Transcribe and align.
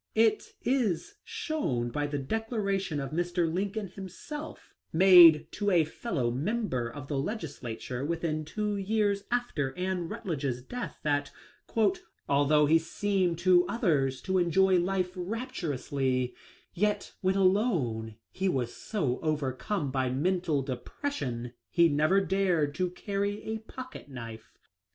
It 0.15 0.55
is 0.63 1.17
shown 1.23 1.91
by 1.91 2.07
the 2.07 2.17
declaration 2.17 2.99
of 2.99 3.11
Mr. 3.11 3.47
Lincoln 3.53 3.85
himself 3.89 4.73
made 4.91 5.51
to 5.51 5.69
a 5.69 5.83
fellow 5.85 6.31
member* 6.31 6.89
of 6.91 7.07
the 7.07 7.19
Legislature 7.19 8.03
within 8.03 8.43
two 8.43 8.77
years 8.77 9.25
after 9.29 9.77
Anne 9.77 10.09
Rutledge's 10.09 10.63
death 10.63 10.97
that" 11.03 11.31
although 12.27 12.65
he 12.65 12.79
seemed 12.79 13.37
to 13.45 13.67
others 13.67 14.23
to 14.23 14.39
enjoy 14.39 14.79
life 14.79 15.11
rapturously, 15.15 16.33
yet 16.73 17.13
when 17.21 17.35
alone 17.35 18.15
he 18.31 18.49
was 18.49 18.75
so 18.75 19.19
overcome 19.19 19.91
by 19.91 20.09
mental 20.09 20.63
depression 20.63 21.53
he 21.69 21.87
never 21.89 22.19
dared 22.21 22.73
to 22.73 22.89
carry 22.89 23.43
a 23.43 23.59
pocket 23.59 24.09
knife." 24.09 24.57